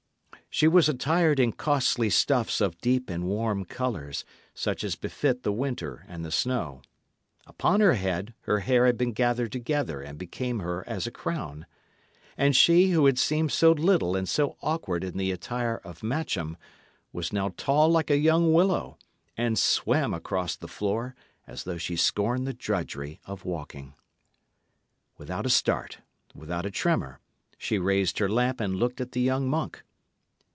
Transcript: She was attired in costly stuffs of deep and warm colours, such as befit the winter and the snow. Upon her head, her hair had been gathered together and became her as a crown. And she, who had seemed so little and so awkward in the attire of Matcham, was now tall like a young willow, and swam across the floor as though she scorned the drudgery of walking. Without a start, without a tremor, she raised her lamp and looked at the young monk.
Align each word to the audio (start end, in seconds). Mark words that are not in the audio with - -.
She 0.53 0.67
was 0.67 0.89
attired 0.89 1.39
in 1.39 1.53
costly 1.53 2.09
stuffs 2.09 2.59
of 2.59 2.77
deep 2.81 3.09
and 3.09 3.23
warm 3.23 3.63
colours, 3.63 4.25
such 4.53 4.83
as 4.83 4.97
befit 4.97 5.43
the 5.43 5.51
winter 5.53 6.03
and 6.09 6.25
the 6.25 6.29
snow. 6.31 6.81
Upon 7.47 7.79
her 7.79 7.93
head, 7.93 8.33
her 8.41 8.59
hair 8.59 8.85
had 8.85 8.97
been 8.97 9.13
gathered 9.13 9.53
together 9.53 10.01
and 10.01 10.17
became 10.19 10.59
her 10.59 10.83
as 10.85 11.07
a 11.07 11.09
crown. 11.11 11.65
And 12.37 12.53
she, 12.53 12.89
who 12.89 13.05
had 13.05 13.17
seemed 13.17 13.53
so 13.53 13.71
little 13.71 14.13
and 14.17 14.27
so 14.27 14.57
awkward 14.61 15.05
in 15.05 15.15
the 15.15 15.31
attire 15.31 15.77
of 15.85 16.03
Matcham, 16.03 16.57
was 17.13 17.31
now 17.31 17.53
tall 17.55 17.87
like 17.87 18.09
a 18.09 18.17
young 18.17 18.51
willow, 18.51 18.97
and 19.37 19.57
swam 19.57 20.13
across 20.13 20.57
the 20.57 20.67
floor 20.67 21.15
as 21.47 21.63
though 21.63 21.77
she 21.77 21.95
scorned 21.95 22.45
the 22.45 22.53
drudgery 22.53 23.21
of 23.23 23.45
walking. 23.45 23.93
Without 25.17 25.45
a 25.45 25.49
start, 25.49 25.99
without 26.35 26.65
a 26.65 26.71
tremor, 26.71 27.21
she 27.57 27.79
raised 27.79 28.19
her 28.19 28.27
lamp 28.27 28.59
and 28.59 28.75
looked 28.75 28.99
at 28.99 29.13
the 29.13 29.21
young 29.21 29.49
monk. 29.49 29.81